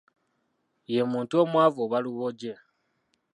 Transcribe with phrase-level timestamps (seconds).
[0.93, 2.53] Ye muntu omwavu oba luboje.